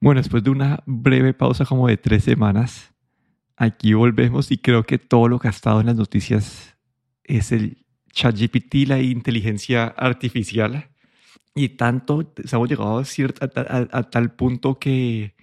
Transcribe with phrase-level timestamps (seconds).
[0.00, 2.94] Bueno, después de una breve pausa como de tres semanas,
[3.56, 6.78] aquí volvemos y creo que todo lo estado en las noticias
[7.22, 10.88] es el ChatGPT, la inteligencia artificial.
[11.54, 15.34] Y tanto, hemos llegado a, a, tal punto que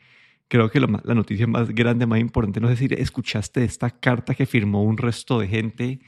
[0.48, 4.48] creo que la noticia más grande, más importante, no sé si escuchaste esta carta que
[4.48, 6.00] firmó un resto de gente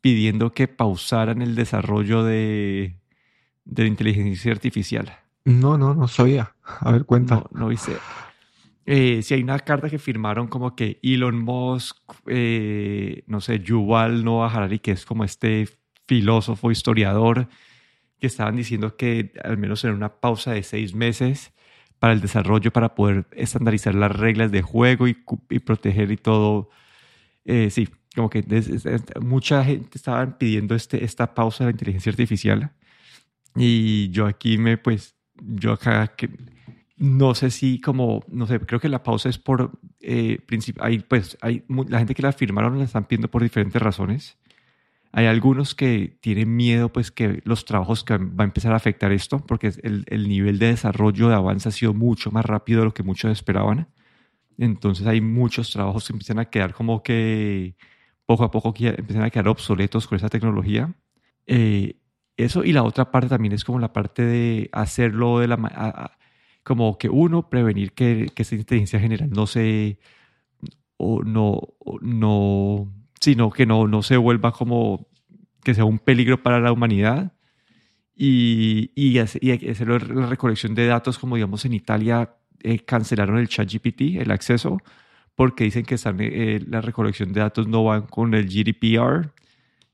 [0.00, 3.00] pidiendo que pausaran el desarrollo de,
[3.64, 5.27] de la inteligencia artificial.
[5.44, 6.54] No, no, no sabía.
[6.62, 7.36] A ver, cuenta.
[7.36, 7.96] No, no hice.
[8.90, 14.24] Eh, si hay una carta que firmaron como que Elon Musk, eh, no sé, Yuval
[14.24, 15.68] Noah Harari, que es como este
[16.06, 17.48] filósofo, historiador,
[18.18, 21.52] que estaban diciendo que al menos en una pausa de seis meses
[21.98, 25.14] para el desarrollo, para poder estandarizar las reglas de juego y,
[25.60, 26.70] proteger y todo.
[27.44, 28.42] Eh, sí, como que
[29.20, 32.72] mucha gente estaba pidiendo este, esta pausa de la inteligencia artificial.
[33.54, 36.30] Y yo aquí me, pues, yo acá que
[36.96, 40.38] no sé si como, no sé, creo que la pausa es por, eh,
[40.80, 44.38] hay, pues, hay, la gente que la firmaron la están pidiendo por diferentes razones.
[45.12, 49.12] Hay algunos que tienen miedo, pues, que los trabajos que va a empezar a afectar
[49.12, 52.86] esto, porque el, el nivel de desarrollo de avance ha sido mucho más rápido de
[52.86, 53.88] lo que muchos esperaban.
[54.58, 57.76] Entonces hay muchos trabajos que empiezan a quedar como que
[58.26, 60.92] poco a poco empiezan a quedar obsoletos con esa tecnología.
[61.46, 61.97] Eh,
[62.38, 66.16] eso y la otra parte también es como la parte de hacerlo de la
[66.62, 69.98] como que uno prevenir que, que esta inteligencia general no se
[70.96, 71.60] o no
[72.00, 75.08] no sino que no no se vuelva como
[75.64, 77.32] que sea un peligro para la humanidad.
[78.20, 83.70] Y, y, hacer la recolección de datos como digamos en Italia eh, cancelaron el chat
[83.72, 84.78] GPT el acceso
[85.36, 89.32] porque dicen que están, eh, la recolección de datos no van con el GDPR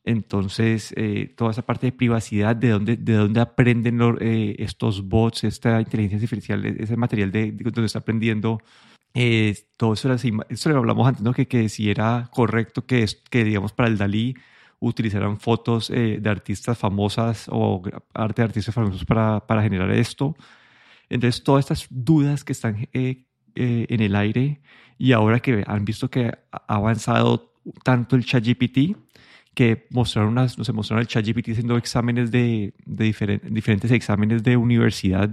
[0.05, 5.45] entonces, eh, toda esa parte de privacidad, de dónde, de dónde aprenden eh, estos bots,
[5.45, 8.61] esta inteligencia artificial, e-, ese material de, donde está aprendiendo,
[9.15, 11.33] eh, todo eso, eso lo hablamos antes, ¿no?
[11.33, 14.37] que, que si era correcto que, que, digamos, para el Dalí
[14.81, 17.81] utilizaran fotos de artistas famosas o
[18.13, 20.37] arte de artistas famosos para, para generar esto.
[21.09, 23.25] Entonces, todas estas dudas que están en
[23.55, 24.61] el aire
[24.99, 28.97] y ahora que han visto que ha avanzado tanto el ChatGPT,
[29.55, 33.05] que mostraron unas, no sé, mostraron el ChatGPT haciendo exámenes de, de
[33.45, 35.31] diferentes exámenes de universidad,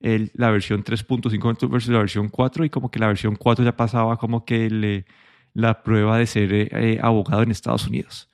[0.00, 3.76] el, la versión 3.5 versus la versión 4 y como que la versión 4 ya
[3.76, 5.06] pasaba como que le,
[5.54, 8.28] la prueba de ser eh, abogado en Estados Unidos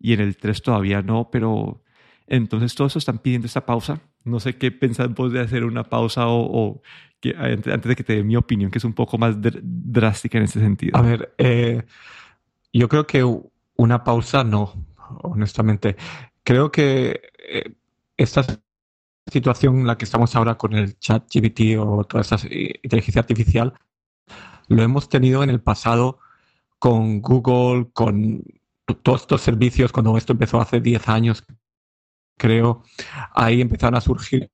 [0.00, 1.82] y en el 3 todavía no, pero
[2.28, 4.00] entonces todos están pidiendo esta pausa.
[4.24, 6.82] No sé qué pensás vos de hacer una pausa o,
[7.20, 10.44] que, antes de que te dé mi opinión, que es un poco más drástica en
[10.44, 10.96] ese sentido.
[10.96, 11.82] A ver, eh,
[12.72, 13.24] yo creo que
[13.78, 14.74] una pausa no,
[15.22, 15.96] honestamente.
[16.42, 17.72] Creo que eh,
[18.16, 18.44] esta
[19.30, 22.36] situación en la que estamos ahora con el chat GPT o toda esta
[22.82, 23.74] inteligencia artificial,
[24.68, 26.18] lo hemos tenido en el pasado
[26.78, 28.42] con Google, con
[29.02, 31.44] todos estos servicios, cuando esto empezó hace 10 años,
[32.36, 32.82] creo,
[33.34, 34.50] ahí empezaron a surgir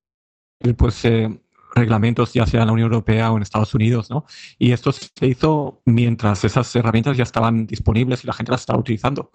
[0.77, 1.41] pues eh,
[1.75, 4.25] reglamentos, ya sea en la Unión Europea o en Estados Unidos, ¿no?
[4.59, 8.79] Y esto se hizo mientras esas herramientas ya estaban disponibles y la gente las estaba
[8.79, 9.33] utilizando.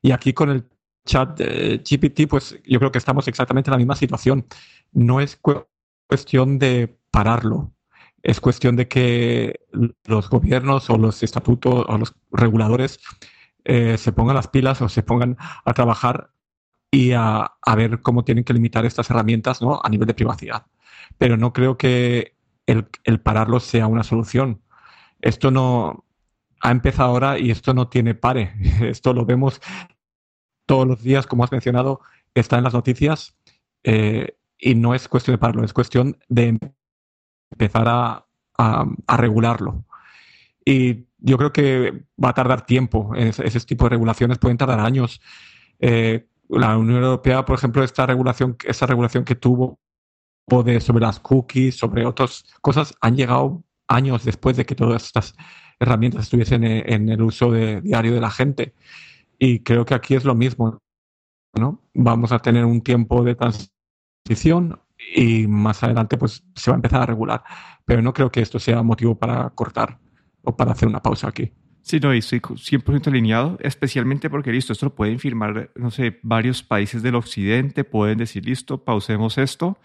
[0.00, 0.64] Y aquí con el
[1.04, 4.46] chat GPT, pues yo creo que estamos exactamente en la misma situación.
[4.92, 5.38] No es
[6.06, 7.72] cuestión de pararlo,
[8.22, 9.60] es cuestión de que
[10.04, 13.00] los gobiernos o los estatutos o los reguladores
[13.64, 16.30] eh, se pongan las pilas o se pongan a trabajar
[16.90, 19.80] y a, a, ver cómo tienen que limitar estas herramientas ¿no?
[19.82, 20.66] a nivel de privacidad
[21.18, 22.34] pero no creo que
[22.66, 24.62] el, pararlo sea una solución.
[25.20, 26.04] Esto no
[26.60, 28.54] ha empezado ahora y esto no tiene pare.
[28.80, 29.60] Esto lo vemos
[30.66, 32.00] todos los días, como has mencionado,
[32.34, 33.36] está en las noticias
[33.82, 36.58] eh, y no es cuestión de pararlo, es cuestión de
[37.50, 38.26] empezar a,
[39.18, 39.84] regularlo.
[40.64, 43.12] Y yo creo que va a tardar tiempo.
[43.14, 45.20] Ese, ese tipo de regulaciones pueden tardar años.
[45.80, 49.80] Eh, la Unión Europea, por ejemplo, esta regulación, esta regulación que tuvo
[50.46, 55.34] de, sobre las cookies, sobre otras cosas, han llegado años después de que todas estas
[55.80, 58.74] herramientas estuviesen en, el uso de, diario de la gente.
[59.38, 60.78] Y creo que aquí es lo mismo,
[61.54, 61.82] ¿no?
[61.94, 64.80] Vamos a tener un tiempo de transición
[65.14, 67.42] y más adelante pues se va a empezar a regular.
[67.84, 69.98] Pero no creo que esto sea motivo para cortar
[70.42, 71.52] o para hacer una pausa aquí.
[71.82, 76.62] Sí, no, estoy 100% alineado, especialmente porque, listo, esto lo pueden firmar, no sé, varios
[76.62, 79.76] países del occidente, pueden decir, listo, pausemos esto,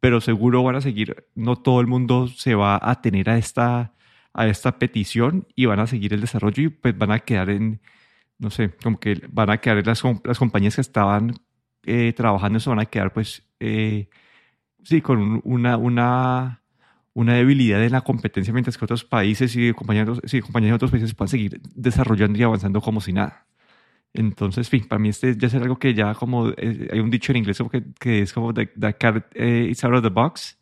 [0.00, 3.94] pero seguro van a seguir, no todo el mundo se va a tener a esta,
[4.32, 7.80] a esta petición y van a seguir el desarrollo y pues van a quedar en,
[8.38, 11.34] no sé, como que van a quedar las, las compañías que estaban
[11.84, 14.08] eh, trabajando eso van a quedar pues, eh,
[14.84, 16.62] sí, con una, una,
[17.14, 20.90] una debilidad en la competencia mientras que otros países y compañeros, sí, compañeros de otros
[20.92, 23.47] países puedan seguir desarrollando y avanzando como si nada.
[24.14, 27.32] Entonces, fin, para mí este ya es algo que ya como, eh, hay un dicho
[27.32, 30.58] en inglés que, que es como the, the cat eh, is out of the box.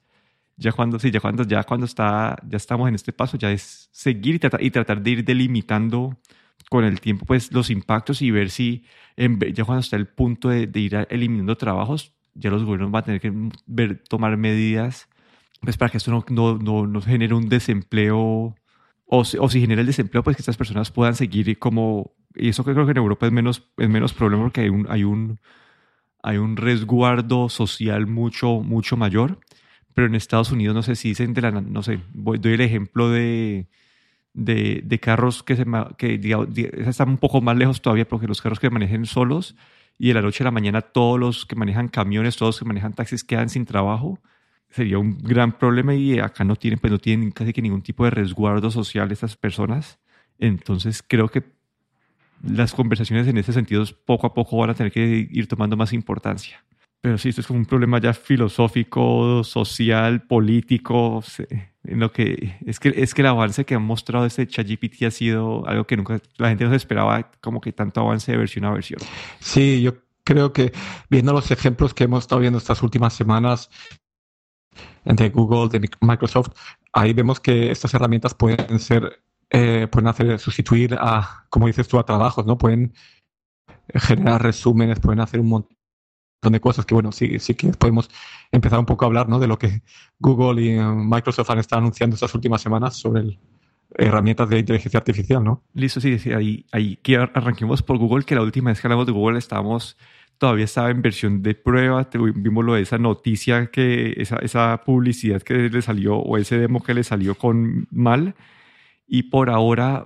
[0.57, 3.89] Ya cuando, sí, ya cuando, ya cuando está, ya estamos en este paso, ya es
[3.93, 6.17] seguir y tratar, y tratar de ir delimitando
[6.71, 8.85] con el tiempo pues los impactos y ver si
[9.17, 13.03] en, ya cuando está el punto de, de ir eliminando trabajos, ya los gobiernos van
[13.03, 13.33] a tener que
[13.67, 15.09] ver, tomar medidas
[15.61, 18.55] pues para que esto no, no, no, no genere un desempleo,
[19.05, 22.49] o si, o si genera el desempleo, pues que estas personas puedan seguir como, y
[22.50, 25.41] eso creo que en Europa es menos, es menos problema porque hay un, hay un,
[26.23, 29.38] hay un resguardo social mucho, mucho mayor,
[29.94, 32.61] pero en Estados Unidos no sé si dicen de la, no sé, voy, doy el
[32.61, 33.69] ejemplo de,
[34.35, 35.65] de, de carros que, se,
[35.97, 39.56] que digamos, están un poco más lejos todavía porque los carros que manejen solos
[39.99, 42.67] y de la noche a la mañana todos los que manejan camiones, todos los que
[42.67, 44.21] manejan taxis quedan sin trabajo,
[44.69, 48.05] sería un gran problema y acá no tienen, pues no tienen casi que ningún tipo
[48.05, 49.99] de resguardo social estas personas.
[50.38, 51.56] Entonces creo que
[52.49, 55.93] las conversaciones en ese sentido poco a poco van a tener que ir tomando más
[55.93, 56.65] importancia.
[57.01, 61.23] Pero sí, esto es como un problema ya filosófico, social, político,
[61.85, 65.11] en lo que es que es que el avance que ha mostrado este ChatGPT ha
[65.11, 68.65] sido algo que nunca la gente no se esperaba, como que tanto avance de versión
[68.65, 69.01] a versión.
[69.39, 69.95] Sí, yo
[70.25, 70.73] creo que
[71.09, 73.71] viendo los ejemplos que hemos estado viendo estas últimas semanas,
[75.05, 76.51] entre Google, de Microsoft,
[76.93, 79.23] ahí vemos que estas herramientas pueden ser,
[79.56, 82.58] eh, pueden hacer sustituir a, como dices tú, a trabajos, ¿no?
[82.58, 82.93] Pueden
[83.94, 85.76] generar resúmenes, pueden hacer un montón
[86.43, 88.11] de cosas que, bueno, sí, sí que podemos
[88.53, 89.38] empezar un poco a hablar, ¿no?
[89.38, 89.82] De lo que
[90.19, 93.38] Google y eh, Microsoft han estado anunciando estas últimas semanas sobre
[93.94, 95.64] herramientas de inteligencia artificial, ¿no?
[95.73, 99.06] Listo, sí, sí ahí, ahí que arranquemos por Google, que la última vez que hablamos
[99.06, 99.97] de Google estábamos
[100.37, 102.06] todavía estaba en versión de prueba.
[102.35, 106.82] Vimos lo de esa noticia, que esa, esa publicidad que le salió o ese demo
[106.82, 108.35] que le salió con mal.
[109.06, 110.05] Y por ahora,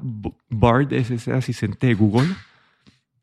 [0.48, 2.28] Bard es ese asistente de Google.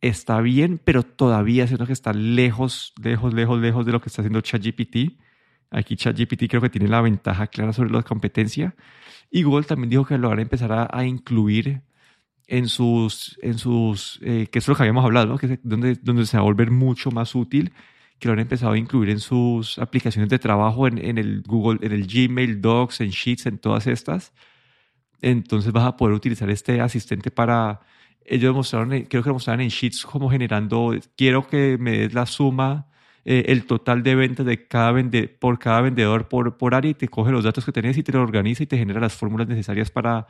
[0.02, 4.22] Está bien, pero todavía siento que está lejos, lejos, lejos, lejos de lo que está
[4.22, 5.20] haciendo ChatGPT.
[5.70, 8.76] Aquí ChatGPT creo que tiene la ventaja clara sobre la competencia.
[9.30, 11.82] Y Google también dijo que lo van a empezar a, a incluir
[12.48, 15.38] en sus, en sus eh, que es lo que habíamos hablado, ¿no?
[15.38, 17.74] que donde, donde se va a volver mucho más útil,
[18.20, 21.80] que lo han empezado a incluir en sus aplicaciones de trabajo, en, en el Google,
[21.86, 24.34] en el Gmail, Docs, en Sheets, en todas estas.
[25.22, 27.82] Entonces vas a poder utilizar este asistente para,
[28.26, 32.26] ellos mostraron, creo que lo mostraron en Sheets como generando, quiero que me des la
[32.26, 32.88] suma,
[33.26, 36.94] eh, el total de ventas de cada vende, por cada vendedor por, por área y
[36.94, 39.50] te coge los datos que tenés y te lo organiza y te genera las fórmulas
[39.50, 40.28] necesarias para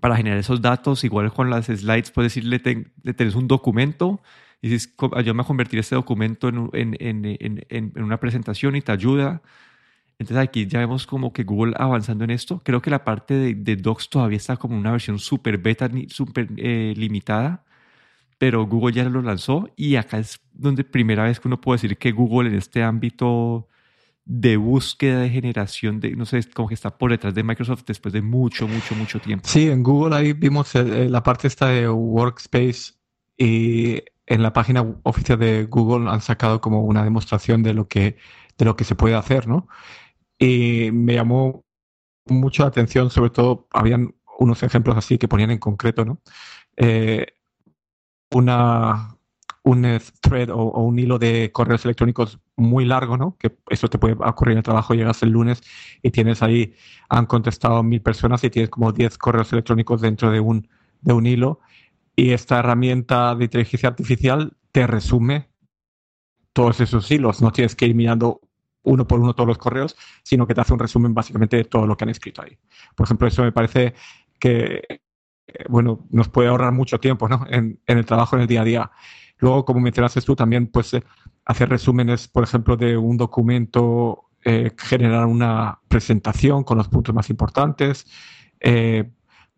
[0.00, 1.04] para generar esos datos.
[1.04, 2.60] Igual con las slides puedes decirle,
[3.02, 4.20] le tenés un documento
[4.62, 8.92] y dices, ayúdame a convertir este documento en, en, en, en, una presentación y te
[8.92, 9.42] ayuda.
[10.18, 12.60] Entonces aquí ya vemos como que Google avanzando en esto.
[12.64, 16.48] Creo que la parte de, de Docs todavía está como una versión súper beta, súper
[16.56, 17.64] eh, limitada,
[18.38, 21.98] pero Google ya lo lanzó y acá es donde primera vez que uno puede decir
[21.98, 23.68] que Google en este ámbito
[24.24, 28.12] de búsqueda de generación de, no sé, como que está por detrás de Microsoft después
[28.12, 29.48] de mucho, mucho, mucho tiempo.
[29.48, 32.94] Sí, en Google ahí vimos la parte esta de Workspace
[33.38, 38.16] y en la página oficial de Google han sacado como una demostración de lo que,
[38.58, 39.68] de lo que se puede hacer, ¿no?
[40.38, 41.64] Y me llamó
[42.26, 46.20] mucho la atención, sobre todo, habían unos ejemplos así que ponían en concreto, ¿no?
[46.76, 47.26] Eh,
[48.32, 49.16] una,
[49.62, 53.36] un thread o, un hilo de correos electrónicos muy largo, ¿no?
[53.38, 55.62] Que eso te puede ocurrir en el trabajo, llegas el lunes
[56.02, 56.74] y tienes ahí,
[57.08, 60.68] han contestado mil personas y tienes como 10 correos electrónicos dentro de un,
[61.00, 61.60] de un hilo.
[62.14, 65.48] Y esta herramienta de inteligencia artificial te resume
[66.52, 67.42] todos esos hilos.
[67.42, 68.40] No tienes que ir mirando
[68.86, 71.86] uno por uno todos los correos, sino que te hace un resumen básicamente de todo
[71.86, 72.56] lo que han escrito ahí.
[72.94, 73.94] Por ejemplo, eso me parece
[74.38, 74.82] que,
[75.46, 77.44] eh, bueno, nos puede ahorrar mucho tiempo, ¿no?
[77.50, 78.90] En, el trabajo en el día a día.
[79.38, 81.02] Luego, como mencionaste tú, también pues eh,
[81.44, 87.28] hacer resúmenes, por ejemplo, de un documento, eh, generar una presentación con los puntos más
[87.30, 88.06] importantes,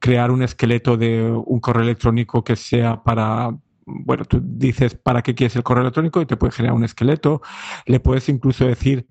[0.00, 3.56] crear un esqueleto de un correo electrónico que sea para,
[3.87, 7.40] bueno, tú dices para qué quieres el correo electrónico y te puede generar un esqueleto.
[7.87, 9.08] Le puedes incluso decir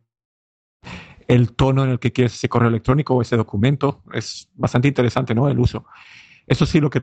[1.28, 4.04] el tono en el que quieres ese correo electrónico o ese documento.
[4.14, 5.50] Es bastante interesante, ¿no?
[5.50, 5.86] El uso.
[6.46, 7.02] Eso sí, lo que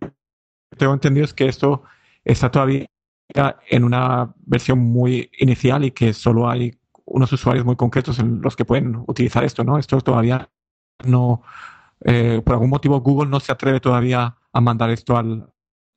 [0.76, 1.82] tengo entendido es que esto
[2.24, 2.88] está todavía
[3.68, 8.56] en una versión muy inicial y que solo hay unos usuarios muy concretos en los
[8.56, 9.78] que pueden utilizar esto, ¿no?
[9.78, 10.50] Esto todavía
[11.04, 11.42] no,
[12.04, 15.52] eh, por algún motivo Google no se atreve todavía a mandar esto al,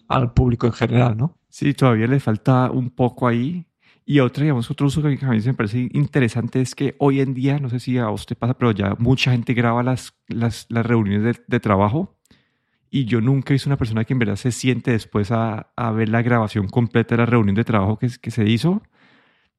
[0.07, 1.37] al público en general, ¿no?
[1.49, 3.65] Sí, todavía le falta un poco ahí.
[4.09, 7.33] Y otra, digamos, otro uso que a mí me parece interesante es que hoy en
[7.33, 10.85] día, no sé si a usted pasa, pero ya mucha gente graba las, las, las
[10.85, 12.17] reuniones de, trabajo
[12.89, 15.91] y yo nunca he visto una persona que en verdad se siente después a, a
[15.91, 18.81] ver la grabación completa de la reunión de trabajo que, que se hizo.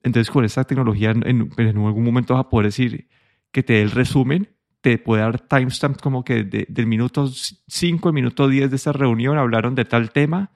[0.02, 3.06] Entonces, con esta tecnología, en, en, algún momento vas a poder decir
[3.52, 4.48] que te dé el resumen,
[4.80, 9.36] te puede dar timestamp como que del minuto 5 al minuto 10 de esta reunión
[9.36, 10.52] hablaron de tal tema.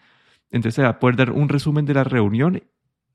[0.51, 2.63] Entonces, te va a poder dar un resumen de la reunión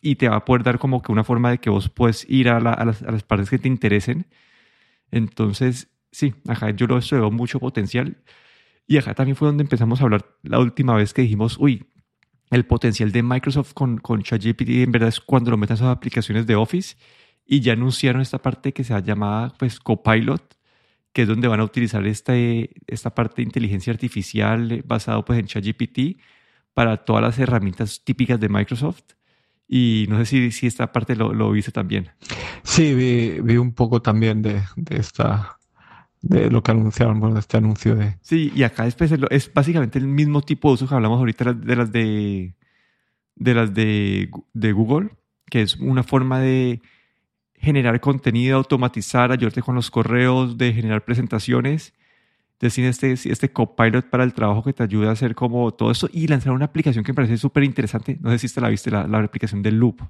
[0.01, 2.49] y te va a poder dar como que una forma de que vos puedes ir
[2.49, 4.27] a, las, partes que te interesen.
[5.11, 8.17] Entonces, sí, acá yo lo veo mucho potencial.
[8.87, 11.85] Y acá también fue donde empezamos a hablar la última vez que dijimos, uy,
[12.49, 16.47] el potencial de Microsoft con, con ChatGPT en verdad es cuando lo metas a aplicaciones
[16.47, 16.95] de Office
[17.45, 20.57] y ya anunciaron esta parte que se ha llamado pues Copilot,
[21.11, 25.47] que es donde van a utilizar este, esta parte de inteligencia artificial basado pues en
[25.47, 26.21] ChatGPT
[26.73, 29.16] para todas las herramientas típicas de Microsoft.
[29.67, 32.09] Y no sé si, si esta parte lo, lo viste también.
[32.63, 35.57] Sí, vi, vi un poco también de, de, esta
[36.21, 38.17] de lo que anunciaron, bueno, de este anuncio de...
[38.21, 38.95] Sí, y acá es,
[39.29, 42.55] es básicamente el mismo tipo de uso que hablamos ahorita de las de,
[43.35, 45.09] de, las de, de Google,
[45.49, 46.81] que es una forma de
[47.55, 51.93] generar contenido, automatizar, ayudarte con los correos, de generar presentaciones
[52.59, 56.09] decir este, este copilot para el trabajo que te ayuda a hacer como todo eso
[56.11, 58.17] y lanzar una aplicación que me parece súper interesante.
[58.21, 60.01] No sé si te la viste, la, la aplicación del Loop.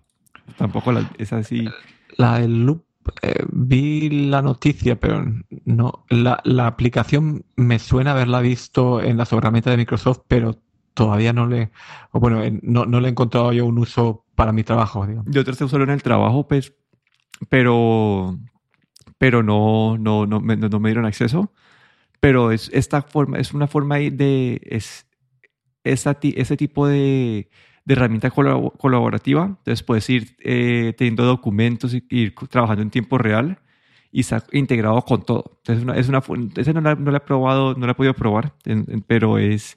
[0.58, 1.68] Tampoco la, es así.
[2.16, 2.86] La del Loop,
[3.22, 5.26] eh, vi la noticia, pero
[5.66, 6.06] no.
[6.10, 10.58] La, la, aplicación me suena haberla visto en las herramientas de Microsoft, pero
[10.94, 11.72] todavía no le.
[12.14, 15.06] Bueno, no, no le he encontrado yo un uso para mi trabajo.
[15.06, 15.30] Digamos.
[15.30, 16.74] Yo traté usarlo en el trabajo, pues,
[17.50, 18.38] pero,
[19.18, 21.52] pero no, no, no, me, no me dieron acceso
[22.20, 25.06] pero es, esta forma, es una forma de, es,
[25.84, 27.50] esa, ese tipo de,
[27.86, 29.46] de herramienta colaborativa.
[29.46, 33.60] Entonces puedes ir eh, teniendo documentos y ir trabajando en tiempo real
[34.12, 35.60] y está integrado con todo.
[35.60, 36.22] Entonces una, es una,
[36.58, 38.54] esa no la, no la, he probado, no la he podido probar,
[39.08, 39.76] pero es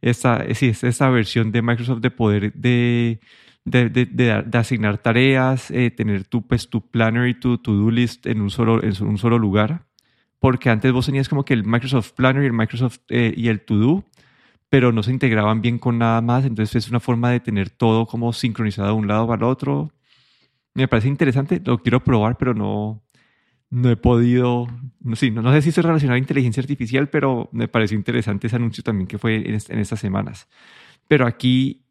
[0.00, 3.20] esta, sí, es esta versión de Microsoft de poder de,
[3.64, 8.26] de, de, de asignar tareas, eh, tener tu, pues, tu planner y tu to-do list
[8.26, 9.87] en un solo, en un solo lugar
[10.38, 13.60] porque antes vos tenías como que el Microsoft Planner y el Microsoft eh, y el
[13.62, 14.04] To Do,
[14.68, 18.06] pero no se integraban bien con nada más, entonces es una forma de tener todo
[18.06, 19.92] como sincronizado de un lado para el otro.
[20.74, 23.02] Me parece interesante, lo quiero probar, pero no,
[23.70, 24.68] no he podido,
[25.00, 28.56] no, sí, no, sé si es relacionado a inteligencia artificial, pero me pareció interesante ese
[28.56, 30.48] anuncio también que fue en, en estas semanas.
[31.08, 31.86] Pero aquí,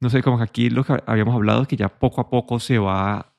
[0.00, 2.78] no sé, como que aquí lo que habíamos hablado, que ya poco a poco se
[2.78, 3.35] va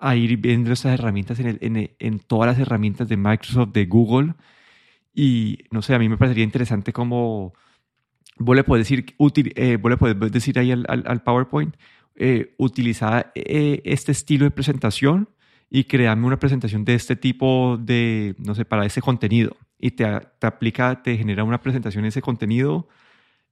[0.00, 4.34] a ir viendo estas herramientas en, en, en, todas las herramientas de Microsoft, de Google.
[5.14, 7.52] Y no sé, a mí me parecería interesante como
[8.40, 9.14] vos le puedes decir,
[9.54, 11.76] eh, vos le puedes decir ahí al, al, PowerPoint,
[12.16, 15.28] eh, utiliza eh, este estilo de presentación
[15.68, 19.56] y créame una presentación de este tipo de, no sé, para ese contenido.
[19.78, 20.04] Y te,
[20.38, 22.88] te aplica, te genera una presentación ese contenido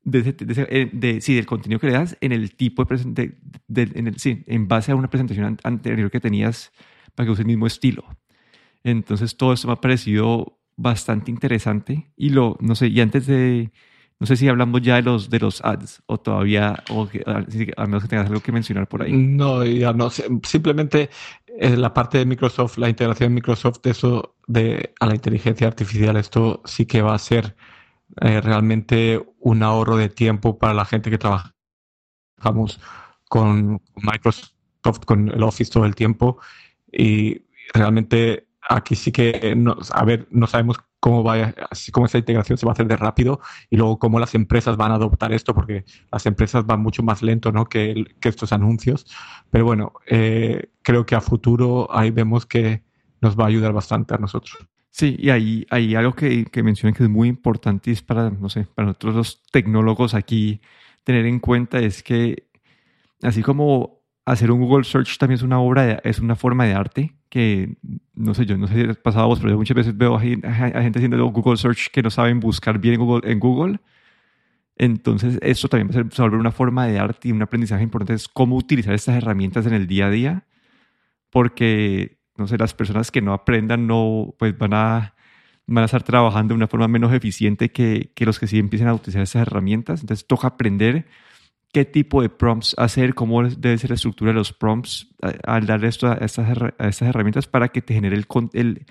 [0.05, 0.35] de,
[0.71, 3.35] eh, de, sí, del contenido que le das en el tipo de,
[3.67, 6.73] de en el, sí, en base a una presentación anterior que tenías
[7.15, 8.05] para que use el mismo estilo.
[8.85, 13.73] Entonces todo esto me ha parecido bastante interesante y lo, no sé, y antes de,
[14.21, 17.09] no sé si hablamos ya de los, de los ads o todavía, o
[17.77, 19.13] a menos que tengas algo que mencionar por ahí.
[19.13, 21.11] No, ya no, simplemente
[21.59, 26.17] eh, la parte de Microsoft, la integración de Microsoft, eso de a la inteligencia artificial,
[26.17, 27.57] esto sí que va a ser
[28.21, 32.81] eh, realmente un ahorro de tiempo para la gente que trabajamos
[33.29, 36.39] con Microsoft, con el Office todo el tiempo.
[36.91, 37.43] Y
[37.75, 41.55] realmente aquí sí que, no, a ver, no sabemos cómo va,
[41.93, 44.93] cómo esa integración se va a hacer de rápido y luego cómo las empresas van
[44.93, 47.67] a adoptar esto, porque las empresas van mucho más lento ¿no?
[47.67, 49.07] que, que estos anuncios.
[49.51, 52.83] Pero bueno, eh, creo que a futuro ahí vemos que
[53.21, 54.59] nos va a ayudar bastante a nosotros.
[54.99, 58.31] Sí, y ahí hay algo que, que mencioné que es muy importante y es para,
[58.31, 60.61] no sé, para nosotros los tecnólogos aquí
[61.05, 62.49] tener en cuenta es que
[63.23, 67.15] así como hacer un Google Search también es una obra, es una forma de arte
[67.29, 67.77] que,
[68.15, 70.17] no sé, yo no sé si has pasado a vos, pero yo muchas veces veo
[70.17, 73.31] a, gente haciendo Google Search que no saben buscar bien en Google.
[73.31, 73.81] En Google.
[74.77, 78.27] Entonces, esto también va a volver una forma de arte y un aprendizaje importante es
[78.27, 80.47] cómo utilizar estas herramientas en el día a día,
[81.31, 85.15] porque no sé, las personas que no aprendan no, pues van a,
[85.67, 88.89] van a estar trabajando de una forma menos eficiente que, que los que sí empiecen
[88.89, 90.01] a utilizar esas herramientas.
[90.01, 91.07] Entonces toca aprender
[91.73, 95.09] qué tipo de prompts hacer, cómo debe ser la estructura de los prompts
[95.45, 98.87] al darle esto a estas, estas herramientas para que te genere el, el,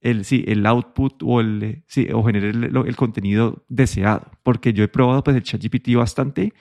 [0.00, 4.30] el, sí, el output o, el, sí, o genere el, contenido deseado.
[4.42, 6.52] Porque yo he probado pues, el ChatGPT bastante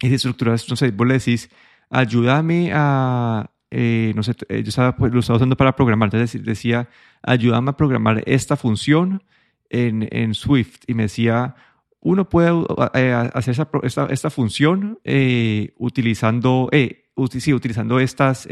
[0.00, 1.50] y de estructuras, no sé, vos le decís,
[1.88, 6.88] ayúdame a, eh, no sé, yo estaba, pues, lo estaba usando para programar, entonces decía,
[7.22, 9.22] ayúdame a programar esta función
[9.70, 11.56] en, en Swift y me decía,
[12.02, 12.52] uno puede
[12.94, 18.46] eh, hacer esta, esta, función eh, utilizando, eh, sí, utilizando estas,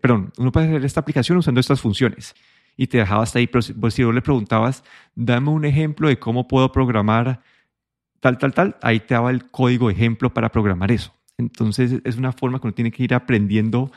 [0.00, 2.34] perdón, uno puede hacer esta aplicación usando estas funciones.
[2.76, 4.82] Y te dejaba hasta ahí, pero si, pues, si vos le preguntabas,
[5.14, 7.42] dame un ejemplo de cómo puedo programar
[8.20, 11.12] tal, tal, tal, ahí te daba el código ejemplo para programar eso.
[11.36, 13.90] Entonces es una forma que uno tiene que ir aprendiendo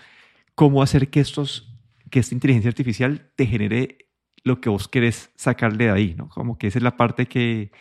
[0.57, 1.71] cómo hacer que, estos,
[2.09, 4.09] que esta inteligencia artificial te genere
[4.43, 6.29] lo que vos querés sacarle de ahí, ¿no?
[6.29, 7.71] Como que esa es la parte que,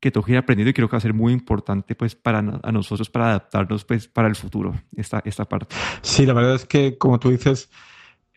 [0.00, 2.40] que tengo que ir aprendiendo y creo que va a ser muy importante pues para
[2.40, 5.76] a nosotros para adaptarnos pues para el futuro esta, esta parte.
[6.00, 7.70] Sí, la verdad es que como tú dices,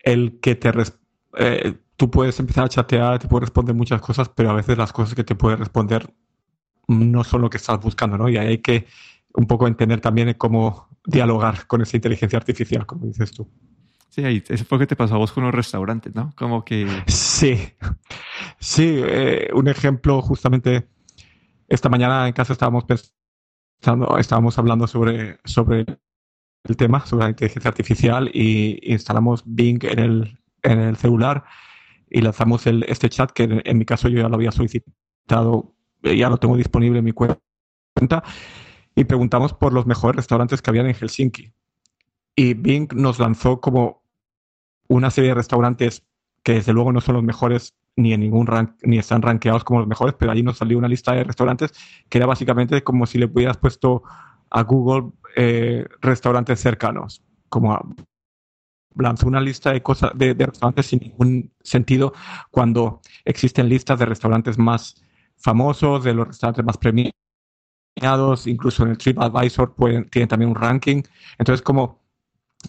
[0.04, 0.72] el que te
[1.40, 4.94] eh, tú puedes empezar a chatear, te puede responder muchas cosas, pero a veces las
[4.94, 6.14] cosas que te puede responder
[6.88, 8.30] no son lo que estás buscando, ¿no?
[8.30, 8.86] Y ahí hay que
[9.36, 13.50] un poco entender también cómo dialogar con esa inteligencia artificial, como dices tú.
[14.10, 16.34] Sí, ahí, eso fue lo que te pasó a vos con los restaurantes, ¿no?
[16.38, 16.88] Como que...
[17.08, 17.58] Sí,
[18.60, 20.88] sí, eh, un ejemplo justamente
[21.68, 25.86] esta mañana en casa estábamos pensando, estábamos hablando sobre, sobre
[26.64, 31.44] el tema, sobre la inteligencia artificial y instalamos Bing en el, en el celular
[32.10, 36.30] y lanzamos el, este chat que en, mi caso yo ya lo había solicitado, ya
[36.30, 38.24] lo tengo disponible en mi cuenta
[38.96, 41.52] y preguntamos por los mejores restaurantes que habían en Helsinki.
[42.36, 44.04] Y Bing nos lanzó como
[44.88, 46.04] una serie de restaurantes
[46.44, 49.80] que desde luego no son los mejores ni en ningún rank, ni están rankeados como
[49.80, 51.74] los mejores, pero allí nos salió una lista de restaurantes
[52.10, 54.04] que era básicamente como si le hubieras puesto
[54.50, 57.96] a Google eh, restaurantes cercanos, como
[58.96, 62.14] lanzó una lista de cosas de, restaurantes sin ningún sentido
[62.52, 65.04] cuando existen listas de restaurantes más
[65.38, 67.14] famosos, de los restaurantes más premiados,
[68.46, 71.02] incluso en el TripAdvisor pueden, tienen también un ranking.
[71.38, 72.04] Entonces, como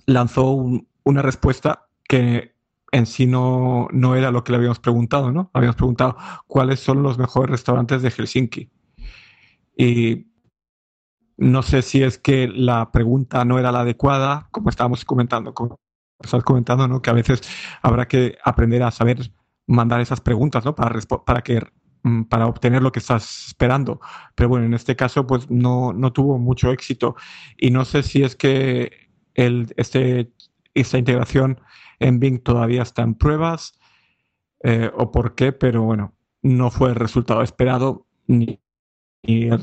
[0.06, 0.64] lanzó
[1.04, 2.54] una respuesta que
[2.92, 5.50] en sí no, no era lo que le habíamos preguntado, ¿no?
[5.52, 6.16] Habíamos preguntado
[6.46, 8.70] cuáles son los mejores restaurantes de Helsinki.
[9.76, 10.28] Y
[11.36, 15.78] no sé si es que la pregunta no era la adecuada, como estábamos comentando, como
[16.18, 17.02] estás comentando, ¿no?
[17.02, 17.42] Que a veces
[17.82, 19.30] habrá que aprender a saber
[19.66, 20.74] mandar esas preguntas, ¿no?
[20.74, 21.60] Para, para que
[22.28, 24.00] para obtener lo que estás esperando.
[24.34, 27.16] Pero bueno, en este caso, pues no, no tuvo mucho éxito.
[27.56, 30.32] Y no sé si es que el, este,
[30.74, 31.60] esta integración
[31.98, 33.78] en Bing todavía está en pruebas
[34.62, 38.60] eh, o por qué, pero bueno, no fue el resultado esperado ni,
[39.22, 39.60] el,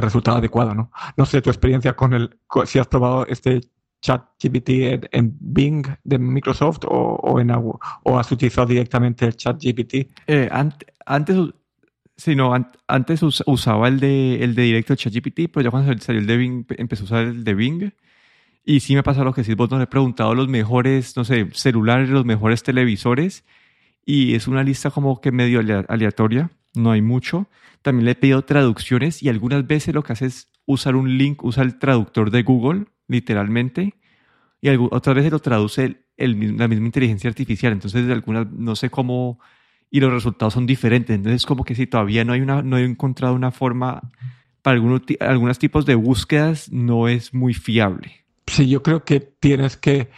[0.00, 0.90] resultado adecuado, ¿no?
[1.16, 3.60] No sé tu experiencia con el, si has probado este
[4.00, 10.10] chat GPT en, Bing de Microsoft o, en o has utilizado directamente el chat GPT.
[10.26, 10.48] Eh,
[11.06, 11.36] antes,
[12.22, 12.54] sí, no,
[12.86, 16.36] antes usaba el de, el de directo chat GPT, pero ya cuando salió el de
[16.36, 17.92] Bing, empezó a usar el de Bing
[18.64, 21.48] y sí me pasa lo que sí, vos nos he preguntado los mejores, no sé,
[21.52, 23.44] celulares, los mejores televisores.
[24.04, 27.48] Y es una lista como que medio aleatoria, no hay mucho.
[27.82, 31.42] También le he pedido traducciones y algunas veces lo que hace es usar un link,
[31.44, 33.94] usa el traductor de Google, literalmente.
[34.60, 37.72] Y otras veces lo traduce el, la misma inteligencia artificial.
[37.72, 39.40] Entonces, algunas, no sé cómo,
[39.92, 41.14] y los resultados son diferentes.
[41.14, 44.10] Entonces, como que si todavía no hay una, no he encontrado una forma,
[44.62, 48.24] para algunos, algunos tipos de búsquedas no es muy fiable.
[48.46, 50.10] Sí, yo creo que tienes que,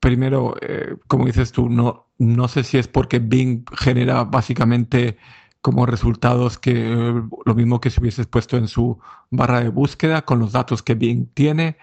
[0.00, 5.16] primero, eh, como dices tú, no, no sé si es porque Bing genera básicamente
[5.60, 8.98] como resultados que lo mismo que si hubieses puesto en su
[9.30, 11.76] barra de búsqueda con los datos que Bing tiene,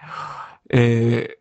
[0.68, 1.38] eh,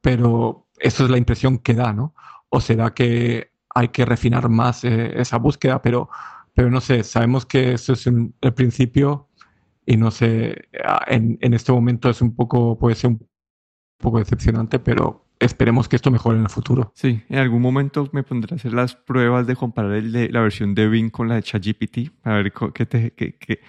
[0.00, 2.14] pero eso es la impresión que da, ¿no?
[2.48, 6.08] O será que hay que refinar más eh, esa búsqueda, pero,
[6.54, 9.28] pero no sé, sabemos que eso es el principio
[9.84, 10.68] y no sé,
[11.06, 13.28] en, en este momento es un poco, puede ser un
[13.98, 16.92] poco decepcionante, pero esperemos que esto mejore en el futuro.
[16.94, 20.40] Sí, en algún momento me pondré a hacer las pruebas de comparar el de, la
[20.40, 23.60] versión de Bing con la de ChatGPT para ver qué te, qué,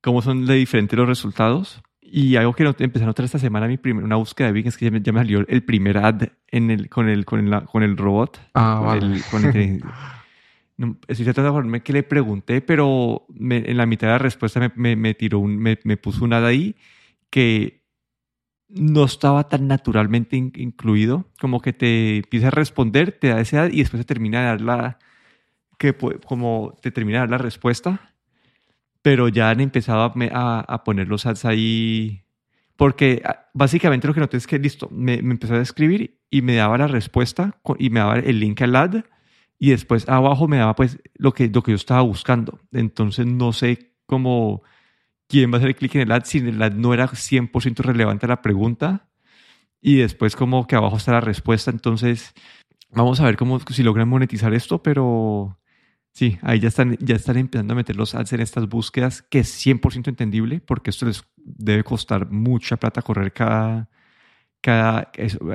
[0.00, 1.82] cómo son de diferentes los resultados.
[2.10, 4.76] Y algo que empecé a notar esta semana, mi primer, una búsqueda de Bing, es
[4.76, 7.96] que ya me, salió el primer ad en el, con, el, con, el, con el
[7.96, 8.40] robot.
[8.54, 9.20] Ah, vale.
[10.78, 14.72] no, estoy tratando de acordarme que le pregunté, pero en la mitad de la respuesta
[14.74, 16.76] me, me, tiró un, me, me puso un ad ahí
[17.28, 17.82] que
[18.68, 23.72] no estaba tan naturalmente incluido, como que te empieza a responder, te da esa edad
[23.72, 24.98] y después te termina de dar la,
[25.78, 28.07] que, como te termina de dar la respuesta,
[29.02, 32.24] pero ya han empezado a, a, poner los ads ahí,
[32.76, 36.42] porque ah, básicamente lo que noté es que, listo, me, me empezó a escribir y
[36.42, 39.04] me daba la respuesta y me daba el link al ad
[39.58, 42.60] y después abajo me daba pues lo que, lo que yo estaba buscando.
[42.72, 44.62] Entonces no sé cómo
[45.28, 48.26] quién va a hacer clic en el ad si el ad no era 100% relevante
[48.26, 49.08] a la pregunta.
[49.80, 51.70] y después como que abajo está la respuesta.
[51.70, 52.34] Entonces,
[52.90, 55.58] vamos a ver cómo si logran monetizar esto, pero
[56.12, 59.40] sí, ahí ya están, ya están empezando a meter los ads en estas búsquedas, que
[59.40, 63.88] es 100% entendible, porque esto les debe costar mucha plata correr cada...
[64.60, 65.10] cada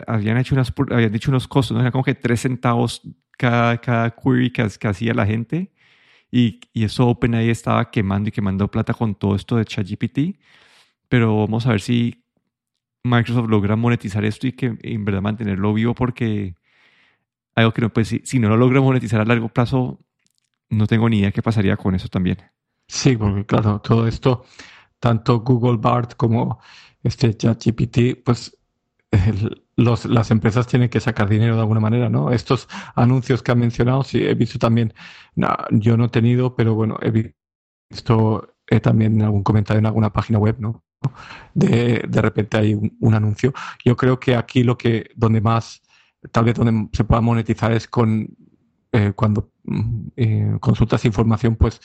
[0.08, 1.82] habían, hecho unas, habían dicho unos costos, ¿no?
[1.82, 3.02] Era como que 3 centavos
[3.38, 5.74] cada, cada query que, que hacía la gente.
[6.32, 10.40] Y, y eso OpenAI estaba quemando y quemando plata con todo esto de ChatGPT.
[11.08, 12.24] Pero vamos a ver si
[13.04, 16.56] Microsoft logra monetizar esto y que en verdad mantenerlo vivo porque
[17.56, 20.00] algo que no, pues si, no lo logra monetizar a largo plazo,
[20.74, 22.38] no tengo ni idea qué pasaría con eso también.
[22.88, 24.46] Sí, porque claro, todo esto,
[25.00, 26.60] tanto Google Bart como
[27.04, 28.58] este ChatGPT, pues
[29.76, 32.32] los, las empresas tienen que sacar dinero de alguna manera, ¿no?
[32.32, 34.94] Estos anuncios que han mencionado, sí, he visto también,
[35.72, 37.34] yo no he tenido, pero bueno, he
[37.90, 40.84] visto eh, también en algún comentario en alguna página web, ¿no?
[41.54, 43.54] De, de repente hay un, anuncio.
[43.84, 45.82] Yo creo que aquí lo que, donde más,
[46.32, 48.28] tal vez donde se pueda monetizar es con
[48.94, 49.52] eh, cuando
[50.16, 51.82] eh, consultas información, pues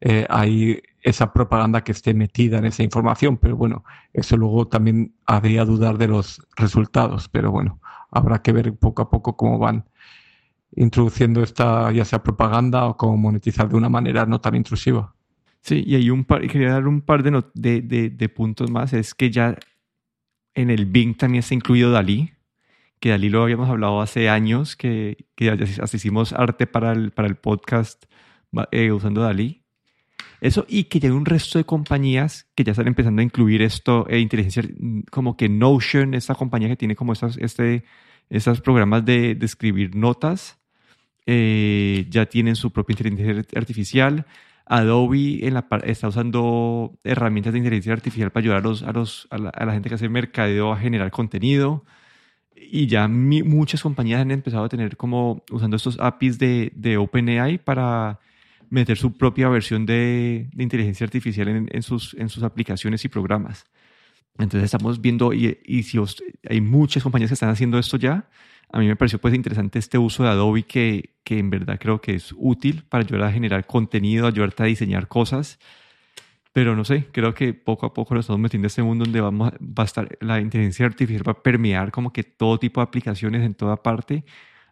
[0.00, 5.14] eh, hay esa propaganda que esté metida en esa información, pero bueno, eso luego también
[5.26, 9.84] habría dudar de los resultados, pero bueno, habrá que ver poco a poco cómo van
[10.74, 15.14] introduciendo esta, ya sea propaganda o cómo monetizar de una manera no tan intrusiva.
[15.62, 18.92] Sí, y hay un par, quería dar un par de, de, de, puntos más.
[18.94, 19.56] Es que ya
[20.54, 22.32] en el Bing también está incluido Dalí,
[23.00, 25.56] que Dalí lo habíamos hablado hace años, que, que
[25.92, 28.04] hicimos arte para el, para el podcast
[28.70, 29.64] eh, usando Dalí.
[30.40, 33.62] Eso, y que ya hay un resto de compañías que ya están empezando a incluir
[33.62, 34.62] esto, e inteligencia,
[35.10, 37.84] como que Notion, esta compañía que tiene como estos este,
[38.30, 40.58] estos programas de, de escribir notas,
[41.26, 44.26] eh, ya tienen su propia inteligencia artificial.
[44.66, 49.28] Adobe en la, está usando herramientas de inteligencia artificial para ayudar a, los, a, los,
[49.30, 51.84] a, la, gente que hace mercadeo a generar contenido.
[52.60, 57.58] Y ya muchas compañías han empezado a tener como usando estos APIs de, de OpenAI
[57.58, 58.20] para
[58.68, 63.64] meter su propia versión de, inteligencia artificial en, sus, en sus aplicaciones y programas.
[64.38, 65.98] Entonces estamos viendo, y, y si
[66.48, 68.28] hay muchas compañías que están haciendo esto ya,
[68.72, 72.00] a mí me pareció pues interesante este uso de Adobe que, que en verdad creo
[72.00, 75.58] que es útil para ayudar a generar contenido, ayudarte a diseñar cosas.
[76.52, 79.20] Pero no sé, creo que poco a poco nos estamos metiendo en este mundo donde
[79.20, 82.84] vamos, va a estar la inteligencia artificial va a permear como que todo tipo de
[82.84, 84.24] aplicaciones en toda parte.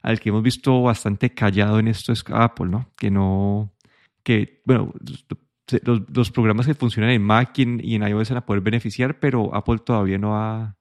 [0.02, 2.90] Al que hemos visto bastante callado en esto es Apple, ¿no?
[2.96, 3.72] Que no,
[4.22, 4.92] que, bueno,
[5.82, 8.62] los, los programas que funcionan en Mac y en, y en iOS van a poder
[8.62, 10.76] beneficiar, pero Apple todavía no ha,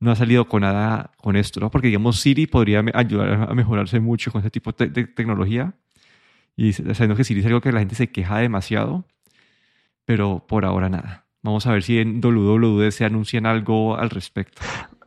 [0.00, 1.70] no ha salido con nada con esto, ¿no?
[1.70, 5.74] Porque, digamos, Siri podría ayudar a mejorarse mucho con este tipo de, tecnología.
[6.56, 9.06] Y sabiendo que Siri es algo que la gente se queja demasiado,
[10.04, 11.26] pero por ahora nada.
[11.42, 14.62] Vamos a ver si en WWD se anuncian algo al respecto.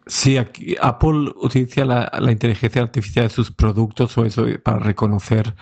[0.06, 5.56] Sí, aquí Apple utiliza la, inteligencia artificial de sus productos o eso para reconocer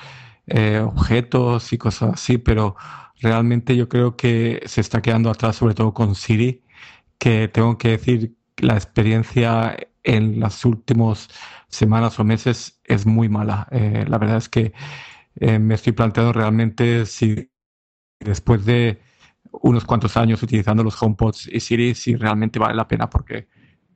[0.47, 2.75] eh, objetos y cosas así, pero
[3.21, 6.63] realmente yo creo que se está quedando atrás, sobre todo con Siri,
[7.17, 11.29] que tengo que decir la experiencia en las últimas
[11.67, 13.67] semanas o meses es muy mala.
[13.71, 14.73] Eh, la verdad es que
[15.39, 17.51] eh, me estoy planteando realmente si
[18.19, 19.01] después de
[19.61, 23.47] unos cuantos años utilizando los HomePods y Siri, si realmente vale la pena, porque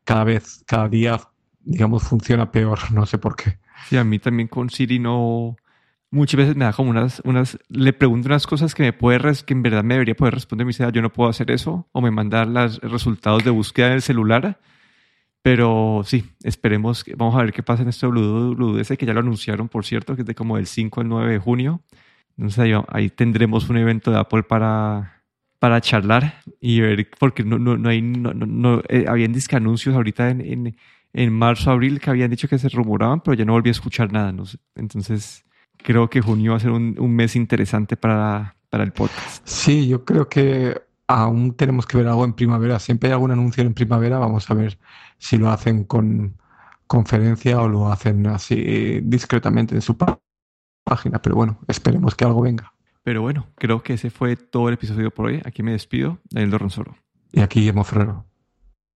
[0.04, 1.20] cada vez, cada día,
[1.60, 2.80] digamos, funciona peor.
[2.92, 3.60] No sé por qué.
[3.88, 5.56] Sí, a mí también con Siri no.
[6.12, 9.54] Muchas veces me da como unas, unas, le pregunto unas cosas que me puede, que
[9.54, 10.66] en verdad me debería poder responder.
[10.66, 11.88] Me dice, ah, yo no puedo hacer eso.
[11.92, 14.60] O me manda los resultados de búsqueda del celular.
[15.44, 19.22] Pero sí, esperemos, que, vamos a ver qué pasa en este WWDC, que ya lo
[19.22, 21.82] anunciaron, por cierto, que es de como del 5 al 9 de junio.
[22.38, 25.19] Entonces ahí, ahí tendremos un evento de Apple para,
[25.60, 29.96] para charlar y ver, porque no, no, no hay, no, no, eh, habían disque anuncios
[29.96, 30.78] ahorita en, en,
[31.14, 34.12] en, marzo, abril que habían dicho que se rumoraban, pero ya no volví a escuchar
[34.12, 34.34] nada.
[34.76, 35.46] Entonces
[35.78, 39.46] creo que junio va a ser un, un mes interesante para, para el podcast.
[39.46, 42.80] Sí, yo creo que aún tenemos que ver algo en primavera.
[42.80, 44.20] Siempre hay algún anuncio en primavera.
[44.20, 44.80] Vamos a ver
[45.18, 46.38] si lo hacen con
[46.88, 51.22] conferencia o lo hacen así discretamente en su página.
[51.22, 52.74] Pero bueno, esperemos que algo venga.
[53.10, 55.42] Pero bueno, creo que ese fue todo el episodio por hoy.
[55.44, 56.96] Aquí me despido, Daniel Dorronsoro.
[57.32, 58.29] Y aquí Guillermo Ferrero.